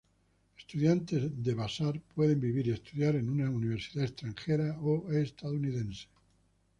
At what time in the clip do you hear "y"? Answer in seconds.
2.67-2.71